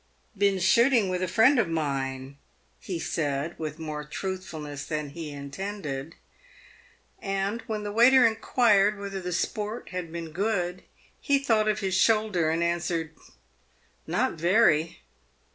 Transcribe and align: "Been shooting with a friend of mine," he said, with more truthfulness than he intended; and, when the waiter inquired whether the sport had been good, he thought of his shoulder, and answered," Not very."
"Been 0.35 0.57
shooting 0.57 1.09
with 1.09 1.21
a 1.21 1.27
friend 1.27 1.59
of 1.59 1.69
mine," 1.69 2.37
he 2.79 2.97
said, 2.97 3.53
with 3.59 3.77
more 3.77 4.03
truthfulness 4.03 4.83
than 4.83 5.09
he 5.09 5.29
intended; 5.29 6.15
and, 7.21 7.61
when 7.67 7.83
the 7.83 7.91
waiter 7.91 8.25
inquired 8.25 8.97
whether 8.97 9.21
the 9.21 9.31
sport 9.31 9.89
had 9.89 10.11
been 10.11 10.31
good, 10.31 10.81
he 11.19 11.37
thought 11.37 11.67
of 11.67 11.81
his 11.81 11.93
shoulder, 11.93 12.49
and 12.49 12.63
answered," 12.63 13.13
Not 14.07 14.33
very." 14.33 15.01